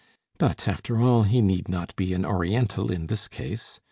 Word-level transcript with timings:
But 0.39 0.67
after 0.67 0.99
all, 0.99 1.25
he 1.25 1.41
need 1.43 1.69
not 1.69 1.95
be 1.95 2.11
an 2.15 2.25
Oriental 2.25 2.91
in 2.91 3.05
this 3.05 3.27
case. 3.27 3.79